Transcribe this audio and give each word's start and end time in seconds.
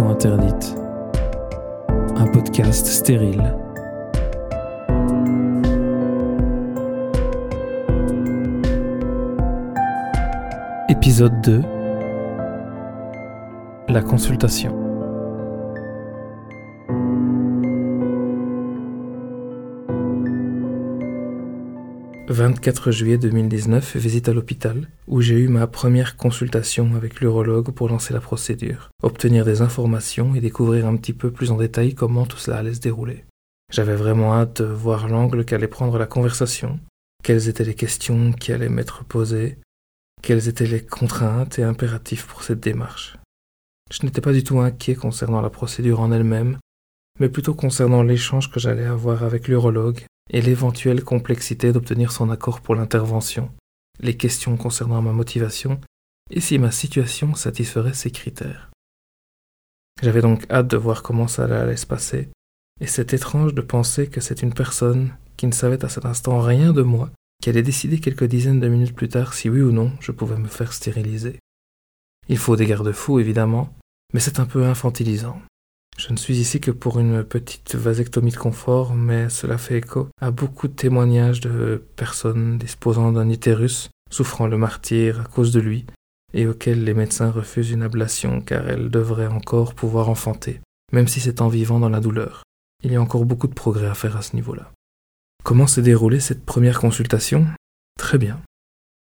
Interdite. 0.00 0.74
Un 2.16 2.26
podcast 2.32 2.86
stérile. 2.86 3.54
Épisode 10.88 11.40
2 11.42 11.62
La 13.88 14.00
consultation. 14.00 14.81
24 22.28 22.92
juillet 22.92 23.18
2019, 23.18 23.96
visite 23.96 24.28
à 24.28 24.32
l'hôpital, 24.32 24.88
où 25.08 25.20
j'ai 25.20 25.34
eu 25.34 25.48
ma 25.48 25.66
première 25.66 26.16
consultation 26.16 26.94
avec 26.94 27.20
l'urologue 27.20 27.72
pour 27.72 27.88
lancer 27.88 28.14
la 28.14 28.20
procédure, 28.20 28.90
obtenir 29.02 29.44
des 29.44 29.60
informations 29.60 30.34
et 30.34 30.40
découvrir 30.40 30.86
un 30.86 30.96
petit 30.96 31.12
peu 31.12 31.32
plus 31.32 31.50
en 31.50 31.56
détail 31.56 31.94
comment 31.94 32.24
tout 32.24 32.36
cela 32.36 32.58
allait 32.58 32.74
se 32.74 32.80
dérouler. 32.80 33.24
J'avais 33.72 33.96
vraiment 33.96 34.34
hâte 34.34 34.62
de 34.62 34.66
voir 34.66 35.08
l'angle 35.08 35.44
qu'allait 35.44 35.66
prendre 35.66 35.98
la 35.98 36.06
conversation, 36.06 36.78
quelles 37.24 37.48
étaient 37.48 37.64
les 37.64 37.74
questions 37.74 38.32
qui 38.32 38.52
allaient 38.52 38.68
m'être 38.68 39.04
posées, 39.04 39.58
quelles 40.22 40.48
étaient 40.48 40.66
les 40.66 40.84
contraintes 40.84 41.58
et 41.58 41.64
impératifs 41.64 42.26
pour 42.26 42.44
cette 42.44 42.60
démarche. 42.60 43.16
Je 43.90 44.06
n'étais 44.06 44.20
pas 44.20 44.32
du 44.32 44.44
tout 44.44 44.60
inquiet 44.60 44.94
concernant 44.94 45.40
la 45.40 45.50
procédure 45.50 46.00
en 46.00 46.12
elle-même, 46.12 46.58
mais 47.18 47.28
plutôt 47.28 47.54
concernant 47.54 48.04
l'échange 48.04 48.50
que 48.50 48.60
j'allais 48.60 48.86
avoir 48.86 49.24
avec 49.24 49.48
l'urologue 49.48 50.04
et 50.30 50.40
l'éventuelle 50.40 51.04
complexité 51.04 51.72
d'obtenir 51.72 52.12
son 52.12 52.30
accord 52.30 52.60
pour 52.60 52.74
l'intervention, 52.74 53.50
les 54.00 54.16
questions 54.16 54.56
concernant 54.56 55.02
ma 55.02 55.12
motivation 55.12 55.80
et 56.30 56.40
si 56.40 56.58
ma 56.58 56.70
situation 56.70 57.34
satisferait 57.34 57.94
ses 57.94 58.10
critères. 58.10 58.70
J'avais 60.02 60.22
donc 60.22 60.50
hâte 60.50 60.68
de 60.68 60.76
voir 60.76 61.02
comment 61.02 61.28
ça 61.28 61.44
allait 61.44 61.76
se 61.76 61.86
passer, 61.86 62.30
et 62.80 62.86
c'est 62.86 63.12
étrange 63.12 63.54
de 63.54 63.60
penser 63.60 64.08
que 64.08 64.20
c'est 64.20 64.42
une 64.42 64.54
personne 64.54 65.14
qui 65.36 65.46
ne 65.46 65.52
savait 65.52 65.84
à 65.84 65.88
cet 65.88 66.06
instant 66.06 66.40
rien 66.40 66.72
de 66.72 66.82
moi 66.82 67.10
qui 67.42 67.50
allait 67.50 67.62
décider 67.62 67.98
quelques 67.98 68.24
dizaines 68.24 68.60
de 68.60 68.68
minutes 68.68 68.94
plus 68.94 69.08
tard 69.08 69.34
si 69.34 69.50
oui 69.50 69.60
ou 69.60 69.72
non 69.72 69.92
je 70.00 70.12
pouvais 70.12 70.38
me 70.38 70.48
faire 70.48 70.72
stériliser. 70.72 71.38
Il 72.28 72.38
faut 72.38 72.56
des 72.56 72.66
garde-fous, 72.66 73.18
évidemment, 73.18 73.74
mais 74.14 74.20
c'est 74.20 74.38
un 74.38 74.46
peu 74.46 74.64
infantilisant. 74.64 75.42
Je 75.98 76.10
ne 76.10 76.16
suis 76.16 76.38
ici 76.38 76.60
que 76.60 76.70
pour 76.70 76.98
une 76.98 77.22
petite 77.22 77.74
vasectomie 77.74 78.32
de 78.32 78.36
confort, 78.36 78.94
mais 78.94 79.28
cela 79.28 79.58
fait 79.58 79.78
écho 79.78 80.08
à 80.20 80.30
beaucoup 80.30 80.66
de 80.66 80.72
témoignages 80.72 81.40
de 81.40 81.84
personnes 81.96 82.58
disposant 82.58 83.12
d'un 83.12 83.28
utérus, 83.28 83.90
souffrant 84.10 84.46
le 84.46 84.56
martyr 84.56 85.20
à 85.20 85.24
cause 85.24 85.52
de 85.52 85.60
lui, 85.60 85.86
et 86.34 86.46
auxquelles 86.46 86.84
les 86.84 86.94
médecins 86.94 87.30
refusent 87.30 87.70
une 87.70 87.82
ablation 87.82 88.40
car 88.40 88.68
elles 88.68 88.90
devraient 88.90 89.26
encore 89.26 89.74
pouvoir 89.74 90.08
enfanter, 90.08 90.60
même 90.92 91.08
si 91.08 91.20
c'est 91.20 91.40
en 91.40 91.48
vivant 91.48 91.78
dans 91.78 91.90
la 91.90 92.00
douleur. 92.00 92.42
Il 92.84 92.90
y 92.90 92.96
a 92.96 93.02
encore 93.02 93.24
beaucoup 93.24 93.46
de 93.46 93.54
progrès 93.54 93.86
à 93.86 93.94
faire 93.94 94.16
à 94.16 94.22
ce 94.22 94.34
niveau-là. 94.34 94.72
Comment 95.44 95.66
s'est 95.66 95.82
déroulée 95.82 96.20
cette 96.20 96.44
première 96.44 96.80
consultation? 96.80 97.46
Très 97.98 98.18
bien. 98.18 98.40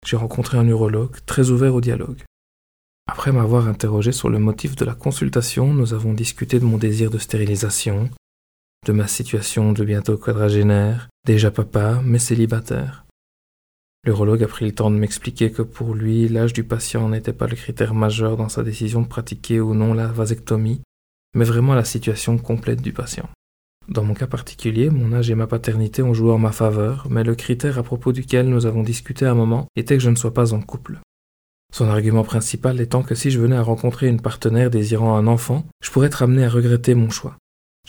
J'ai 0.06 0.18
rencontré 0.18 0.58
un 0.58 0.68
urologue 0.68 1.16
très 1.26 1.50
ouvert 1.50 1.74
au 1.74 1.82
dialogue. 1.82 2.24
Après 3.06 3.32
m'avoir 3.32 3.68
interrogé 3.68 4.12
sur 4.12 4.30
le 4.30 4.40
motif 4.40 4.76
de 4.76 4.86
la 4.86 4.96
consultation, 4.96 5.74
nous 5.74 5.94
avons 5.94 6.14
discuté 6.14 6.60
de 6.60 6.66
mon 6.66 6.78
désir 6.78 7.12
de 7.12 7.18
stérilisation, 7.18 8.10
de 8.86 8.94
ma 8.94 9.08
situation 9.08 9.74
de 9.74 9.84
bientôt 9.84 10.18
quadragénaire, 10.18 11.10
déjà 11.26 11.52
papa, 11.52 12.02
mais 12.04 12.20
célibataire. 12.20 13.06
L'urologue 14.06 14.44
a 14.44 14.48
pris 14.48 14.66
le 14.66 14.74
temps 14.74 14.92
de 14.92 14.98
m'expliquer 14.98 15.52
que 15.52 15.62
pour 15.62 15.96
lui, 15.96 16.28
l'âge 16.28 16.54
du 16.54 16.64
patient 16.64 17.08
n'était 17.10 17.34
pas 17.34 17.48
le 17.48 17.56
critère 17.56 17.94
majeur 17.94 18.36
dans 18.36 18.50
sa 18.50 18.64
décision 18.64 19.02
de 19.02 19.08
pratiquer 19.08 19.62
ou 19.62 19.74
non 19.74 19.94
la 19.94 20.08
vasectomie, 20.08 20.82
mais 21.36 21.46
vraiment 21.46 21.74
la 21.74 21.86
situation 21.86 22.38
complète 22.38 22.82
du 22.82 22.94
patient. 22.94 23.30
Dans 23.90 24.04
mon 24.04 24.14
cas 24.14 24.28
particulier, 24.28 24.90
mon 24.90 25.12
âge 25.14 25.30
et 25.30 25.36
ma 25.36 25.48
paternité 25.48 26.04
ont 26.04 26.14
joué 26.14 26.32
en 26.32 26.38
ma 26.38 26.54
faveur, 26.54 27.08
mais 27.10 27.24
le 27.24 27.36
critère 27.36 27.80
à 27.80 27.84
propos 27.84 28.14
duquel 28.14 28.48
nous 28.48 28.66
avons 28.66 28.84
discuté 28.84 29.26
un 29.26 29.36
moment 29.36 29.68
était 29.76 29.98
que 29.98 30.04
je 30.04 30.10
ne 30.10 30.16
sois 30.16 30.34
pas 30.34 30.54
en 30.54 30.62
couple. 30.62 31.00
Son 31.74 31.90
argument 31.90 32.24
principal 32.24 32.80
étant 32.82 33.02
que 33.02 33.16
si 33.16 33.32
je 33.32 33.40
venais 33.40 33.56
à 33.56 33.64
rencontrer 33.64 34.08
une 34.08 34.22
partenaire 34.22 34.70
désirant 34.70 35.18
un 35.18 35.26
enfant, 35.26 35.66
je 35.84 35.90
pourrais 35.90 36.06
être 36.06 36.22
amené 36.22 36.46
à 36.46 36.50
regretter 36.50 36.94
mon 36.94 37.10
choix. 37.10 37.36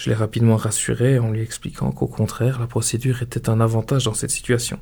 Je 0.00 0.08
l'ai 0.08 0.16
rapidement 0.16 0.56
rassuré 0.56 1.18
en 1.18 1.30
lui 1.30 1.42
expliquant 1.42 1.92
qu'au 1.92 2.06
contraire, 2.06 2.58
la 2.58 2.66
procédure 2.66 3.20
était 3.20 3.50
un 3.50 3.60
avantage 3.60 4.04
dans 4.04 4.14
cette 4.14 4.30
situation. 4.30 4.80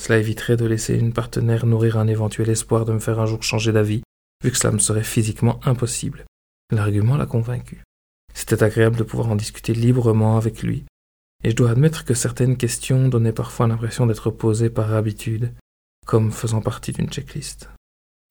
Cela 0.00 0.18
éviterait 0.18 0.56
de 0.56 0.66
laisser 0.66 0.96
une 0.96 1.12
partenaire 1.12 1.66
nourrir 1.66 1.98
un 1.98 2.08
éventuel 2.08 2.50
espoir 2.50 2.84
de 2.84 2.92
me 2.92 2.98
faire 2.98 3.20
un 3.20 3.26
jour 3.26 3.44
changer 3.44 3.70
d'avis, 3.70 4.02
vu 4.42 4.50
que 4.50 4.58
cela 4.58 4.72
me 4.72 4.80
serait 4.80 5.04
physiquement 5.04 5.60
impossible. 5.64 6.24
L'argument 6.72 7.16
l'a 7.16 7.26
convaincu. 7.26 7.84
C'était 8.34 8.64
agréable 8.64 8.96
de 8.96 9.04
pouvoir 9.04 9.30
en 9.30 9.36
discuter 9.36 9.72
librement 9.72 10.36
avec 10.36 10.64
lui, 10.64 10.84
et 11.44 11.50
je 11.50 11.56
dois 11.56 11.70
admettre 11.70 12.04
que 12.04 12.14
certaines 12.14 12.56
questions 12.56 13.06
donnaient 13.06 13.30
parfois 13.30 13.68
l'impression 13.68 14.04
d'être 14.06 14.30
posées 14.30 14.70
par 14.70 14.92
habitude, 14.94 15.52
comme 16.06 16.32
faisant 16.32 16.60
partie 16.60 16.90
d'une 16.90 17.08
checklist. 17.08 17.68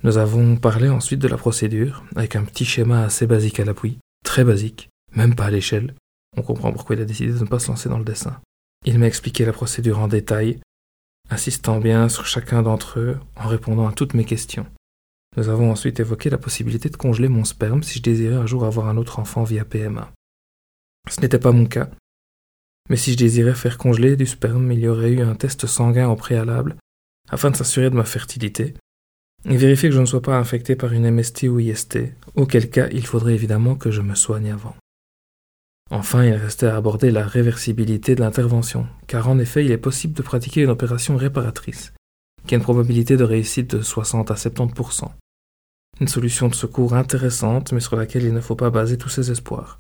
Nous 0.04 0.18
avons 0.18 0.56
parlé 0.56 0.90
ensuite 0.90 1.20
de 1.20 1.28
la 1.28 1.38
procédure, 1.38 2.04
avec 2.16 2.36
un 2.36 2.44
petit 2.44 2.66
schéma 2.66 3.04
assez 3.04 3.28
basique 3.28 3.60
à 3.60 3.66
l'appui, 3.66 4.00
très 4.26 4.44
basique, 4.44 4.90
même 5.16 5.36
pas 5.36 5.46
à 5.46 5.52
l'échelle. 5.52 5.94
On 6.36 6.42
comprend 6.42 6.72
pourquoi 6.72 6.96
il 6.96 7.02
a 7.02 7.06
décidé 7.06 7.34
de 7.34 7.40
ne 7.40 7.46
pas 7.46 7.60
se 7.60 7.68
lancer 7.68 7.90
dans 7.90 8.00
le 8.00 8.04
dessin. 8.06 8.40
Il 8.86 8.98
m'a 8.98 9.08
expliqué 9.08 9.46
la 9.46 9.54
procédure 9.54 10.00
en 10.00 10.08
détail, 10.08 10.60
insistant 11.30 11.80
bien 11.80 12.10
sur 12.10 12.26
chacun 12.26 12.64
d'entre 12.64 13.00
eux 13.00 13.20
en 13.36 13.48
répondant 13.48 13.88
à 13.88 13.94
toutes 13.94 14.16
mes 14.16 14.26
questions. 14.26 14.66
Nous 15.38 15.50
avons 15.50 15.72
ensuite 15.72 16.00
évoqué 16.00 16.30
la 16.30 16.38
possibilité 16.38 16.90
de 16.90 16.98
congeler 16.98 17.30
mon 17.30 17.46
sperme 17.46 17.84
si 17.84 18.00
je 18.00 18.04
désirais 18.04 18.36
un 18.36 18.48
jour 18.48 18.66
avoir 18.66 18.88
un 18.88 18.98
autre 18.98 19.20
enfant 19.20 19.44
via 19.44 19.64
PMA. 19.64 20.12
Ce 21.10 21.22
n'était 21.22 21.40
pas 21.40 21.52
mon 21.52 21.66
cas, 21.66 21.90
mais 22.90 22.98
si 22.98 23.14
je 23.14 23.18
désirais 23.18 23.56
faire 23.56 23.78
congeler 23.78 24.16
du 24.16 24.26
sperme, 24.26 24.72
il 24.72 24.80
y 24.80 24.88
aurait 24.88 25.12
eu 25.12 25.22
un 25.22 25.36
test 25.36 25.68
sanguin 25.68 26.10
au 26.10 26.16
préalable 26.16 26.76
afin 27.30 27.52
de 27.52 27.56
s'assurer 27.56 27.90
de 27.90 27.96
ma 27.96 28.04
fertilité, 28.04 28.74
et 29.50 29.58
vérifier 29.58 29.90
que 29.90 29.96
je 29.96 30.02
ne 30.02 30.06
sois 30.06 30.22
pas 30.22 30.38
infecté 30.38 30.76
par 30.76 30.94
une 30.94 31.10
MST 31.10 31.44
ou 31.44 31.60
IST, 31.60 32.00
auquel 32.36 32.70
cas 32.70 32.88
il 32.92 33.06
faudrait 33.06 33.34
évidemment 33.34 33.76
que 33.76 33.92
je 33.92 34.02
me 34.02 34.16
soigne 34.16 34.52
avant. 34.52 34.76
Enfin, 35.90 36.24
il 36.24 36.34
restait 36.34 36.68
à 36.68 36.78
aborder 36.78 37.12
la 37.12 37.26
réversibilité 37.26 38.16
de 38.16 38.22
l'intervention, 38.22 38.88
car 39.08 39.28
en 39.28 39.40
effet, 39.40 39.66
il 39.66 39.72
est 39.72 39.78
possible 39.78 40.14
de 40.14 40.22
pratiquer 40.22 40.62
une 40.62 40.70
opération 40.70 41.18
réparatrice, 41.18 41.92
qui 42.48 42.56
a 42.56 42.58
une 42.58 42.64
probabilité 42.64 43.18
de 43.18 43.26
réussite 43.26 43.76
de 43.76 43.82
60 43.82 44.32
à 44.32 44.36
70%. 44.36 45.10
Une 46.00 46.08
solution 46.08 46.48
de 46.48 46.56
secours 46.56 46.94
intéressante, 46.94 47.74
mais 47.74 47.82
sur 47.82 47.98
laquelle 47.98 48.24
il 48.24 48.34
ne 48.34 48.40
faut 48.40 48.56
pas 48.56 48.70
baser 48.70 48.98
tous 48.98 49.10
ses 49.10 49.32
espoirs. 49.32 49.80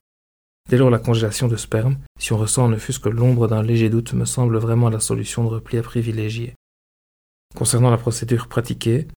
Dès 0.69 0.77
lors, 0.77 0.89
la 0.89 0.99
congélation 0.99 1.47
de 1.47 1.55
sperme, 1.55 1.97
si 2.19 2.33
on 2.33 2.37
ressent 2.37 2.67
ne 2.67 2.77
fût-ce 2.77 2.99
que 2.99 3.09
l'ombre 3.09 3.47
d'un 3.47 3.63
léger 3.63 3.89
doute, 3.89 4.13
me 4.13 4.25
semble 4.25 4.57
vraiment 4.57 4.89
la 4.89 4.99
solution 4.99 5.43
de 5.43 5.49
repli 5.49 5.77
à 5.77 5.81
privilégier. 5.81 6.55
Concernant 7.55 7.89
la 7.89 7.97
procédure 7.97 8.47
pratiquée, 8.47 9.07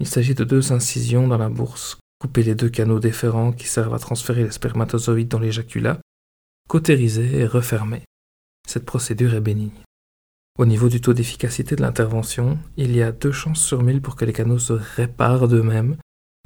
il 0.00 0.08
s'agit 0.08 0.34
de 0.34 0.44
deux 0.44 0.72
incisions 0.72 1.28
dans 1.28 1.38
la 1.38 1.50
bourse, 1.50 1.98
couper 2.20 2.42
les 2.42 2.54
deux 2.54 2.70
canaux 2.70 2.98
déférents 2.98 3.52
qui 3.52 3.68
servent 3.68 3.94
à 3.94 3.98
transférer 3.98 4.44
les 4.44 4.50
spermatozoïdes 4.50 5.28
dans 5.28 5.38
l'éjaculat, 5.38 6.00
cautériser 6.68 7.38
et 7.38 7.46
refermer. 7.46 8.02
Cette 8.66 8.86
procédure 8.86 9.34
est 9.34 9.40
bénigne. 9.40 9.84
Au 10.58 10.66
niveau 10.66 10.88
du 10.88 11.00
taux 11.00 11.12
d'efficacité 11.12 11.76
de 11.76 11.82
l'intervention, 11.82 12.58
il 12.76 12.94
y 12.96 13.02
a 13.02 13.12
deux 13.12 13.32
chances 13.32 13.62
sur 13.62 13.82
mille 13.82 14.02
pour 14.02 14.16
que 14.16 14.24
les 14.24 14.32
canaux 14.32 14.58
se 14.58 14.72
réparent 14.72 15.48
d'eux-mêmes 15.48 15.96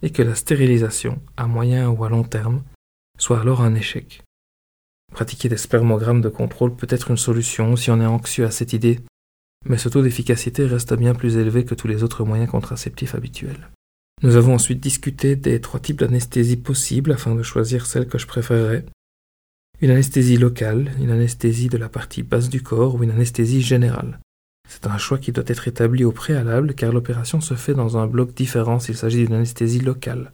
et 0.02 0.10
que 0.10 0.22
la 0.22 0.34
stérilisation, 0.34 1.20
à 1.36 1.46
moyen 1.46 1.88
ou 1.88 2.04
à 2.04 2.08
long 2.08 2.24
terme, 2.24 2.62
soit 3.18 3.40
alors 3.40 3.62
un 3.62 3.74
échec. 3.74 4.22
Pratiquer 5.12 5.48
des 5.48 5.56
spermogrammes 5.56 6.20
de 6.20 6.28
contrôle 6.28 6.74
peut 6.74 6.88
être 6.90 7.10
une 7.10 7.16
solution 7.16 7.76
si 7.76 7.90
on 7.90 8.00
est 8.00 8.06
anxieux 8.06 8.44
à 8.44 8.50
cette 8.50 8.72
idée 8.72 9.00
mais 9.64 9.78
ce 9.78 9.88
taux 9.88 10.02
d'efficacité 10.02 10.66
reste 10.66 10.94
bien 10.94 11.14
plus 11.14 11.36
élevé 11.36 11.64
que 11.64 11.74
tous 11.74 11.88
les 11.88 12.02
autres 12.02 12.24
moyens 12.24 12.50
contraceptifs 12.50 13.14
habituels. 13.14 13.70
Nous 14.22 14.36
avons 14.36 14.54
ensuite 14.54 14.80
discuté 14.80 15.36
des 15.36 15.60
trois 15.60 15.80
types 15.80 15.98
d'anesthésie 15.98 16.56
possibles 16.56 17.12
afin 17.12 17.34
de 17.34 17.42
choisir 17.42 17.86
celle 17.86 18.06
que 18.06 18.18
je 18.18 18.26
préférerais. 18.26 18.84
Une 19.80 19.90
anesthésie 19.90 20.36
locale, 20.36 20.92
une 21.00 21.10
anesthésie 21.10 21.68
de 21.68 21.76
la 21.76 21.88
partie 21.88 22.22
basse 22.22 22.48
du 22.48 22.62
corps 22.62 22.94
ou 22.94 23.02
une 23.02 23.10
anesthésie 23.10 23.60
générale. 23.60 24.20
C'est 24.68 24.86
un 24.86 24.98
choix 24.98 25.18
qui 25.18 25.32
doit 25.32 25.44
être 25.46 25.68
établi 25.68 26.04
au 26.04 26.12
préalable 26.12 26.74
car 26.74 26.92
l'opération 26.92 27.40
se 27.40 27.54
fait 27.54 27.74
dans 27.74 27.98
un 27.98 28.06
bloc 28.06 28.34
différent 28.34 28.78
s'il 28.78 28.96
s'agit 28.96 29.24
d'une 29.24 29.34
anesthésie 29.34 29.80
locale. 29.80 30.32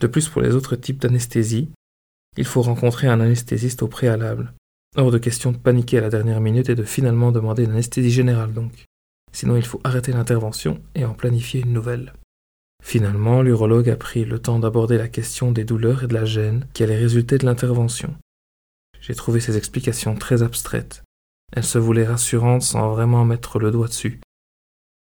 De 0.00 0.06
plus, 0.06 0.28
pour 0.28 0.40
les 0.40 0.54
autres 0.54 0.76
types 0.76 1.00
d'anesthésie, 1.00 1.68
il 2.36 2.44
faut 2.44 2.62
rencontrer 2.62 3.06
un 3.06 3.20
anesthésiste 3.20 3.82
au 3.82 3.88
préalable. 3.88 4.54
Hors 4.96 5.10
de 5.10 5.18
question 5.18 5.50
de 5.50 5.56
paniquer 5.56 5.98
à 5.98 6.02
la 6.02 6.08
dernière 6.08 6.40
minute 6.40 6.68
et 6.68 6.76
de 6.76 6.84
finalement 6.84 7.32
demander 7.32 7.64
une 7.64 7.72
anesthésie 7.72 8.12
générale 8.12 8.52
donc. 8.52 8.84
Sinon 9.32 9.56
il 9.56 9.64
faut 9.64 9.80
arrêter 9.82 10.12
l'intervention 10.12 10.80
et 10.94 11.04
en 11.04 11.14
planifier 11.14 11.62
une 11.62 11.72
nouvelle. 11.72 12.12
Finalement, 12.80 13.42
l'urologue 13.42 13.90
a 13.90 13.96
pris 13.96 14.24
le 14.24 14.38
temps 14.38 14.60
d'aborder 14.60 14.96
la 14.96 15.08
question 15.08 15.50
des 15.50 15.64
douleurs 15.64 16.04
et 16.04 16.06
de 16.06 16.14
la 16.14 16.24
gêne 16.24 16.68
qui 16.74 16.84
allaient 16.84 16.96
résulter 16.96 17.38
de 17.38 17.46
l'intervention. 17.46 18.14
J'ai 19.00 19.16
trouvé 19.16 19.40
ces 19.40 19.56
explications 19.56 20.14
très 20.14 20.44
abstraites. 20.44 21.02
Elles 21.52 21.64
se 21.64 21.78
voulaient 21.78 22.06
rassurantes 22.06 22.62
sans 22.62 22.92
vraiment 22.92 23.24
mettre 23.24 23.58
le 23.58 23.72
doigt 23.72 23.88
dessus. 23.88 24.20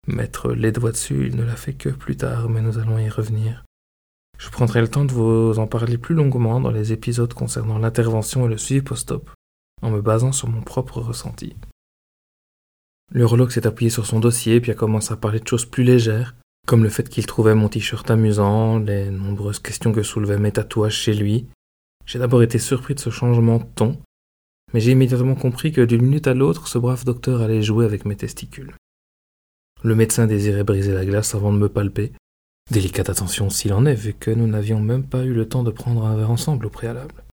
Mettre 0.09 0.53
les 0.55 0.73
doigts 0.73 0.93
dessus, 0.93 1.29
il 1.29 1.37
ne 1.37 1.45
l'a 1.45 1.57
fait 1.57 1.75
que 1.75 1.91
plus 1.91 2.17
tard, 2.17 2.49
mais 2.49 2.63
nous 2.63 2.79
allons 2.79 2.99
y 2.99 3.09
revenir. 3.09 3.65
Je 4.39 4.49
prendrai 4.49 4.81
le 4.81 4.89
temps 4.89 5.05
de 5.05 5.13
vous 5.13 5.59
en 5.59 5.67
parler 5.67 5.99
plus 5.99 6.15
longuement 6.15 6.61
dans 6.61 6.71
les 6.71 6.93
épisodes 6.93 7.33
concernant 7.35 7.79
l'intervention 7.79 8.47
et 8.47 8.49
le 8.49 8.59
suivi 8.59 8.81
post-op, 8.81 9.31
en 9.83 9.91
me 9.91 10.01
basant 10.01 10.33
sur 10.33 10.49
mon 10.49 10.63
propre 10.63 11.01
ressenti. 11.01 11.57
L'urologue 13.11 13.51
s'est 13.51 13.67
appuyé 13.67 13.91
sur 13.91 14.07
son 14.07 14.21
dossier 14.21 14.61
puis 14.61 14.71
a 14.71 14.75
commencé 14.75 15.13
à 15.13 15.17
parler 15.17 15.41
de 15.41 15.49
choses 15.49 15.65
plus 15.65 15.85
légères, 15.85 16.35
comme 16.67 16.83
le 16.83 16.91
fait 16.91 17.09
qu'il 17.09 17.27
trouvait 17.27 17.55
mon 17.55 17.69
t-shirt 17.69 18.11
amusant, 18.11 18.79
les 18.79 19.11
nombreuses 19.11 19.61
questions 19.61 19.93
que 19.93 20.03
soulevaient 20.03 20.39
mes 20.39 20.53
tatouages 20.53 20.97
chez 20.97 21.15
lui. 21.15 21.47
J'ai 22.05 22.19
d'abord 22.19 22.43
été 22.43 22.59
surpris 22.59 22.95
de 22.95 23.01
ce 23.01 23.11
changement 23.11 23.59
de 23.59 23.67
ton, 23.75 23.99
mais 24.73 24.81
j'ai 24.81 24.93
immédiatement 24.93 25.35
compris 25.35 25.73
que 25.73 25.81
d'une 25.81 26.03
minute 26.03 26.27
à 26.27 26.35
l'autre, 26.35 26.69
ce 26.69 26.79
brave 26.79 27.05
docteur 27.05 27.41
allait 27.41 27.63
jouer 27.63 27.87
avec 27.87 28.05
mes 28.05 28.17
testicules. 28.17 28.75
Le 29.83 29.95
médecin 29.95 30.27
désirait 30.27 30.65
briser 30.65 30.93
la 30.93 31.07
glace 31.07 31.35
avant 31.35 31.53
de 31.53 31.59
me 31.59 31.69
palper. 31.69 32.13
Délicate 32.71 33.09
attention 33.09 33.49
s'il 33.49 33.73
en 33.73 33.87
est, 33.87 33.95
vu 33.95 34.13
que 34.13 34.31
nous 34.31 34.47
n'avions 34.47 34.81
même 34.81 35.07
pas 35.07 35.25
eu 35.25 35.33
le 35.33 35.49
temps 35.49 35.63
de 35.63 35.71
prendre 35.71 36.05
un 36.05 36.17
verre 36.17 36.31
ensemble 36.31 36.67
au 36.67 36.71
préalable. 36.71 37.25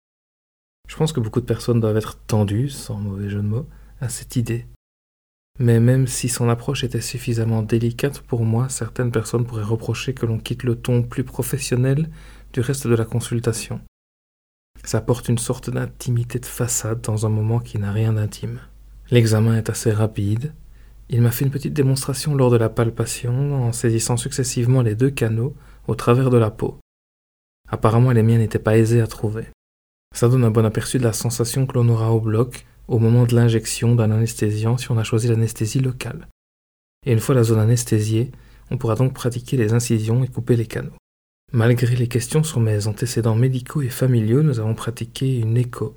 Je 0.88 0.96
pense 0.96 1.14
que 1.14 1.20
beaucoup 1.20 1.42
de 1.42 1.46
personnes 1.46 1.80
doivent 1.80 1.98
être 1.98 2.18
tendues, 2.28 2.70
sans 2.70 2.96
mauvais 2.96 3.30
jeu 3.30 3.42
de 3.42 3.48
mots, 3.48 3.68
à 4.02 4.10
cette 4.10 4.36
idée. 4.36 4.68
Mais 5.60 5.80
même 5.80 6.06
si 6.06 6.28
son 6.28 6.50
approche 6.50 6.84
était 6.84 7.02
suffisamment 7.02 7.64
délicate 7.64 8.20
pour 8.20 8.44
moi, 8.44 8.68
certaines 8.70 9.12
personnes 9.12 9.46
pourraient 9.46 9.64
reprocher 9.64 10.14
que 10.14 10.26
l'on 10.26 10.38
quitte 10.38 10.64
le 10.64 10.76
ton 10.76 11.02
plus 11.02 11.24
professionnel 11.24 12.10
du 12.52 12.60
reste 12.60 12.88
de 12.88 12.96
la 12.96 13.06
consultation. 13.06 13.80
Ça 14.84 15.02
porte 15.02 15.30
une 15.30 15.38
sorte 15.38 15.70
d'intimité 15.70 16.40
de 16.40 16.46
façade 16.46 17.02
dans 17.02 17.26
un 17.26 17.30
moment 17.30 17.60
qui 17.60 17.80
n'a 17.80 17.92
rien 17.92 18.14
d'intime. 18.14 18.60
L'examen 19.10 19.56
est 19.58 19.70
assez 19.70 19.92
rapide, 19.92 20.54
il 21.10 21.22
m'a 21.22 21.32
fait 21.32 21.46
une 21.46 21.52
petite 21.52 21.74
démonstration 21.74 22.34
lors 22.34 22.50
de 22.50 22.58
la 22.58 22.70
palpation 22.70 23.64
en 23.64 23.72
saisissant 23.72 24.18
successivement 24.18 24.82
les 24.82 24.96
deux 24.96 25.12
canaux 25.12 25.56
au 25.88 25.96
travers 25.96 26.30
de 26.30 26.38
la 26.38 26.50
peau. 26.50 26.80
Apparemment, 27.70 28.12
les 28.12 28.24
miens 28.24 28.40
n'étaient 28.40 28.60
pas 28.60 28.78
aisés 28.78 29.02
à 29.02 29.08
trouver. 29.08 29.46
Ça 30.16 30.30
donne 30.30 30.46
un 30.46 30.50
bon 30.50 30.66
aperçu 30.66 30.98
de 30.98 31.04
la 31.04 31.12
sensation 31.12 31.68
que 31.68 31.74
l'on 31.74 31.90
aura 31.90 32.14
au 32.14 32.22
bloc 32.22 32.66
au 32.88 33.00
moment 33.00 33.26
de 33.26 33.36
l'injection 33.36 33.96
d'un 33.96 34.12
anesthésiant 34.12 34.78
si 34.78 34.90
on 34.90 34.98
a 34.98 35.04
choisi 35.04 35.28
l'anesthésie 35.28 35.82
locale. 35.82 36.30
Et 37.06 37.12
une 37.12 37.20
fois 37.20 37.36
la 37.36 37.44
zone 37.44 37.60
anesthésiée, 37.60 38.32
on 38.72 38.78
pourra 38.78 38.96
donc 38.96 39.14
pratiquer 39.14 39.58
les 39.58 39.74
incisions 39.74 40.24
et 40.24 40.30
couper 40.30 40.56
les 40.56 40.68
canaux. 40.68 40.96
Malgré 41.52 41.98
les 41.98 42.08
questions 42.08 42.44
sur 42.44 42.62
mes 42.62 42.88
antécédents 42.88 43.36
médicaux 43.36 43.82
et 43.82 43.90
familiaux, 43.90 44.42
nous 44.42 44.62
avons 44.62 44.74
pratiqué 44.74 45.38
une 45.38 45.58
écho, 45.58 45.96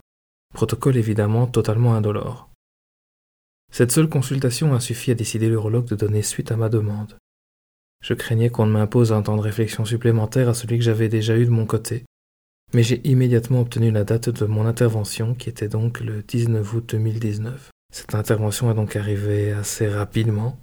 protocole 0.53 0.97
évidemment 0.97 1.47
totalement 1.47 1.95
indolore. 1.95 2.51
Cette 3.73 3.93
seule 3.93 4.09
consultation 4.09 4.75
a 4.75 4.81
suffi 4.81 5.13
à 5.13 5.15
décider 5.15 5.49
l'urologue 5.49 5.87
de 5.87 5.95
donner 5.95 6.23
suite 6.23 6.51
à 6.51 6.57
ma 6.57 6.69
demande. 6.69 7.17
Je 8.03 8.15
craignais 8.15 8.51
qu'on 8.51 8.67
ne 8.67 8.73
m'impose 8.73 9.13
un 9.13 9.23
temps 9.23 9.37
de 9.37 9.43
réflexion 9.43 9.85
supplémentaire 9.85 10.49
à 10.49 10.55
celui 10.55 10.79
que 10.79 10.85
j'avais 10.85 11.09
déjà 11.09 11.39
eu 11.39 11.45
de 11.45 11.51
mon 11.51 11.67
côté, 11.67 12.05
mais 12.75 12.83
j'ai 12.83 13.01
immédiatement 13.09 13.61
obtenu 13.61 13.91
la 13.91 14.05
date 14.05 14.29
de 14.29 14.47
mon 14.47 14.67
intervention 14.67 15.35
qui 15.35 15.49
était 15.49 15.69
donc 15.69 16.01
le 16.01 16.23
19 16.23 16.75
août 16.75 16.85
2019. 16.91 17.71
Cette 17.93 18.15
intervention 18.15 18.71
est 18.71 18.75
donc 18.75 18.97
arrivée 18.97 19.53
assez 19.53 19.89
rapidement, 19.89 20.59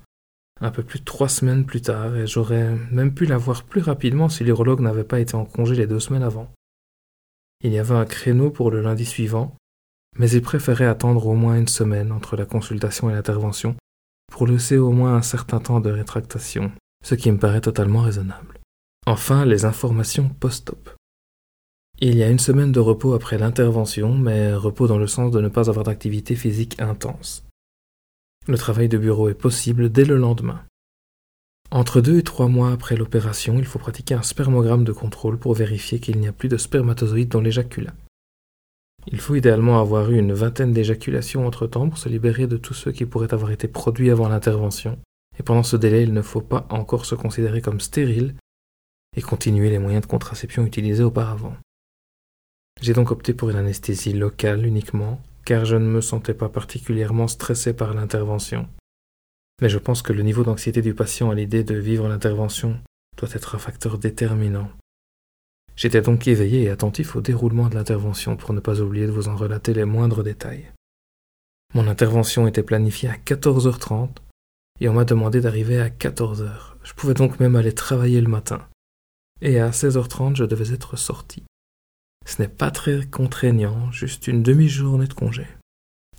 un 0.62 0.72
peu 0.72 0.84
plus 0.84 1.00
de 1.00 1.06
trois 1.06 1.30
semaines 1.30 1.66
plus 1.66 1.82
tard, 1.82 2.16
et 2.16 2.28
j'aurais 2.28 2.76
même 2.92 3.14
pu 3.14 3.26
la 3.26 3.38
voir 3.38 3.64
plus 3.64 3.82
rapidement 3.82 4.30
si 4.30 4.44
l'urologue 4.44 4.82
n'avait 4.82 5.04
pas 5.04 5.20
été 5.20 5.36
en 5.36 5.46
congé 5.46 5.76
les 5.76 5.88
deux 5.88 6.00
semaines 6.00 6.24
avant. 6.24 6.52
Il 7.64 7.72
y 7.72 7.80
avait 7.80 7.96
un 7.96 8.06
créneau 8.06 8.52
pour 8.52 8.70
le 8.70 8.82
lundi 8.82 9.06
suivant, 9.06 9.56
mais 10.18 10.30
il 10.30 10.42
préférait 10.42 10.86
attendre 10.86 11.26
au 11.26 11.34
moins 11.34 11.58
une 11.58 11.68
semaine 11.68 12.12
entre 12.12 12.36
la 12.36 12.46
consultation 12.46 13.10
et 13.10 13.14
l'intervention 13.14 13.76
pour 14.32 14.48
laisser 14.48 14.78
au 14.78 14.92
moins 14.92 15.16
un 15.16 15.22
certain 15.22 15.60
temps 15.60 15.80
de 15.80 15.90
rétractation, 15.90 16.72
ce 17.04 17.16
qui 17.16 17.32
me 17.32 17.40
paraît 17.40 17.62
totalement 17.62 18.02
raisonnable. 18.02 18.60
Enfin, 19.08 19.46
les 19.46 19.66
informations 19.66 20.30
post-op. 20.30 20.90
Il 22.00 22.18
y 22.18 22.24
a 22.24 22.30
une 22.30 22.40
semaine 22.40 22.74
de 22.74 22.82
repos 22.82 23.14
après 23.14 23.38
l'intervention, 23.38 24.14
mais 24.14 24.54
repos 24.54 24.86
dans 24.86 24.98
le 24.98 25.08
sens 25.08 25.32
de 25.32 25.40
ne 25.40 25.48
pas 25.48 25.70
avoir 25.70 25.86
d'activité 25.86 26.36
physique 26.36 26.80
intense. 26.82 27.46
Le 28.48 28.58
travail 28.58 28.90
de 28.90 28.98
bureau 28.98 29.30
est 29.30 29.34
possible 29.34 29.90
dès 29.90 30.04
le 30.04 30.18
lendemain. 30.18 30.62
Entre 31.72 32.02
deux 32.02 32.20
et 32.20 32.24
trois 32.24 32.48
mois 32.48 32.72
après 32.72 32.98
l'opération, 32.98 33.58
il 33.58 33.66
faut 33.66 33.80
pratiquer 33.80 34.14
un 34.14 34.22
spermogramme 34.24 34.84
de 34.84 34.92
contrôle 34.92 35.40
pour 35.40 35.54
vérifier 35.54 36.00
qu'il 36.00 36.20
n'y 36.20 36.28
a 36.28 36.34
plus 36.34 36.50
de 36.50 36.58
spermatozoïdes 36.58 37.30
dans 37.30 37.42
l'éjaculat. 37.42 37.94
Il 39.08 39.20
faut 39.20 39.36
idéalement 39.36 39.80
avoir 39.80 40.12
eu 40.12 40.18
une 40.18 40.34
vingtaine 40.34 40.74
d'éjaculations 40.74 41.48
entre-temps 41.48 41.88
pour 41.88 41.98
se 41.98 42.10
libérer 42.10 42.46
de 42.46 42.58
tous 42.58 42.74
ceux 42.74 42.92
qui 42.92 43.06
pourraient 43.06 43.34
avoir 43.34 43.52
été 43.52 43.68
produits 43.68 44.12
avant 44.12 44.28
l'intervention, 44.28 45.00
et 45.40 45.44
pendant 45.44 45.64
ce 45.64 45.78
délai 45.78 46.04
il 46.04 46.14
ne 46.14 46.22
faut 46.22 46.42
pas 46.42 46.68
encore 46.70 47.06
se 47.06 47.16
considérer 47.16 47.62
comme 47.62 47.80
stérile 47.80 48.36
et 49.16 49.22
continuer 49.22 49.70
les 49.70 49.80
moyens 49.80 50.04
de 50.04 50.10
contraception 50.10 50.66
utilisés 50.66 51.04
auparavant. 51.04 51.56
J'ai 52.82 52.94
donc 52.94 53.12
opté 53.12 53.34
pour 53.34 53.50
une 53.50 53.58
anesthésie 53.58 54.14
locale 54.14 54.66
uniquement, 54.66 55.22
car 55.46 55.66
je 55.66 55.76
ne 55.76 55.88
me 55.88 56.02
sentais 56.02 56.34
pas 56.34 56.50
particulièrement 56.50 57.28
stressé 57.28 57.74
par 57.74 57.94
l'intervention. 57.94 58.68
Mais 59.62 59.70
je 59.70 59.78
pense 59.78 60.02
que 60.02 60.14
le 60.14 60.24
niveau 60.24 60.44
d'anxiété 60.44 60.82
du 60.82 60.94
patient 60.94 61.30
à 61.30 61.36
l'idée 61.36 61.64
de 61.64 61.76
vivre 61.76 62.08
l'intervention 62.08 62.78
doit 63.18 63.30
être 63.34 63.56
un 63.56 63.60
facteur 63.60 63.98
déterminant 63.98 64.70
J'étais 65.76 66.02
donc 66.02 66.28
éveillé 66.28 66.64
et 66.64 66.70
attentif 66.70 67.16
au 67.16 67.22
déroulement 67.22 67.68
de 67.68 67.76
l'intervention 67.76 68.38
pour 68.38 68.54
ne 68.54 68.62
pas 68.62 68.80
oublier 68.80 69.08
de 69.08 69.12
vous 69.12 69.28
en 69.28 69.36
relater 69.36 69.74
les 69.74 69.84
moindres 69.84 70.24
détails. 70.24 70.72
Mon 71.74 71.88
intervention 71.88 72.48
était 72.48 72.64
planifiée 72.64 73.10
à 73.10 73.18
14h30 73.18 74.10
et 74.80 74.88
on 74.88 74.94
m'a 74.94 75.04
demandé 75.04 75.42
d'arriver 75.42 75.82
à 75.82 75.90
14h. 75.90 76.50
Je 76.84 76.94
pouvais 76.94 77.14
donc 77.14 77.40
même 77.42 77.58
aller 77.58 77.74
travailler 77.74 78.22
le 78.22 78.30
matin. 78.30 78.66
Et 79.42 79.60
à 79.60 79.72
16h30, 79.72 80.38
je 80.38 80.46
devais 80.46 80.74
être 80.74 80.96
sorti. 80.96 81.44
Ce 82.26 82.42
n'est 82.42 82.48
pas 82.48 82.72
très 82.72 83.06
contraignant, 83.06 83.92
juste 83.92 84.28
une 84.28 84.44
demi-journée 84.44 85.08
de 85.08 85.14
congé. 85.14 85.48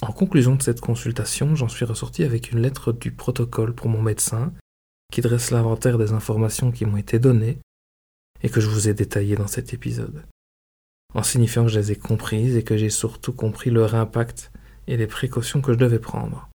En 0.03 0.13
conclusion 0.13 0.55
de 0.55 0.63
cette 0.63 0.81
consultation, 0.81 1.57
j'en 1.57 1.69
suis 1.69 1.85
ressorti 1.85 2.23
avec 2.23 2.53
une 2.53 2.61
lettre 2.61 2.93
du 2.93 3.11
protocole 3.11 3.75
pour 3.75 3.89
mon 3.89 4.03
médecin 4.03 4.53
qui 5.13 5.21
dresse 5.21 5.51
l'inventaire 5.51 5.99
des 5.99 6.13
informations 6.13 6.71
qui 6.71 6.85
m'ont 6.85 6.97
été 6.97 7.19
données 7.19 7.59
et 8.43 8.51
que 8.51 8.61
je 8.61 8.69
vous 8.69 8.89
ai 8.89 8.95
détaillées 8.95 9.37
dans 9.37 9.47
cet 9.47 9.73
épisode, 9.73 10.25
en 11.15 11.23
signifiant 11.23 11.65
que 11.65 11.71
je 11.71 11.79
les 11.79 11.93
ai 11.93 11.97
comprises 11.97 12.57
et 12.57 12.63
que 12.63 12.77
j'ai 12.77 12.91
surtout 12.91 13.33
compris 13.33 13.71
leur 13.71 13.95
impact 13.95 14.53
et 14.87 14.97
les 14.97 15.07
précautions 15.07 15.61
que 15.61 15.73
je 15.73 15.79
devais 15.79 15.99
prendre. 15.99 16.49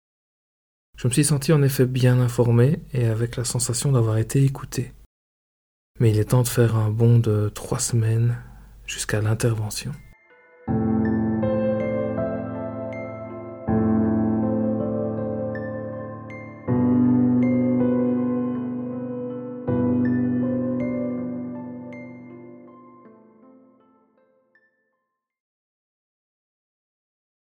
Je 0.98 1.08
me 1.08 1.13
suis 1.13 1.25
senti 1.25 1.51
en 1.51 1.63
effet 1.63 1.86
bien 1.86 2.20
informé 2.20 2.79
et 2.93 3.05
avec 3.05 3.36
la 3.36 3.43
sensation 3.43 3.91
d'avoir 3.91 4.17
été 4.17 4.43
écouté. 4.43 4.93
Mais 6.00 6.12
il 6.12 6.20
est 6.20 6.25
temps 6.25 6.43
de 6.43 6.48
faire 6.48 6.75
un 6.75 6.91
bond 6.91 7.17
de 7.17 7.50
trois 7.50 7.79
semaines 7.79 8.38
jusqu'à 8.91 9.21
l'intervention. 9.21 9.91